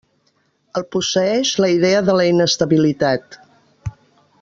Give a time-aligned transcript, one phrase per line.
[0.79, 3.41] El posseeix la idea de la inestabilitat.